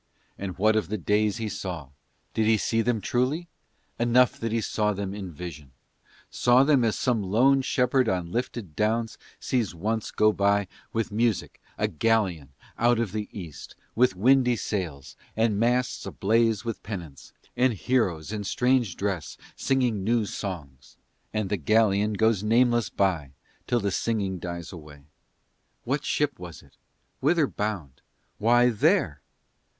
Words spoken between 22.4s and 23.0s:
nameless